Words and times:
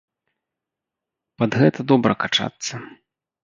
Пад 1.43 1.51
гэта 1.61 1.79
добра 1.95 2.13
качацца. 2.27 2.85